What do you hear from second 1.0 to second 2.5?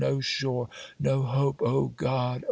hope! O God!